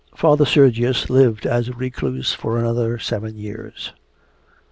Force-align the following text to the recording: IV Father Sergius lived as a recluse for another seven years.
IV 0.13 0.17
Father 0.19 0.45
Sergius 0.47 1.11
lived 1.11 1.45
as 1.45 1.69
a 1.69 1.73
recluse 1.73 2.33
for 2.33 2.57
another 2.57 2.97
seven 2.97 3.35
years. 3.37 3.93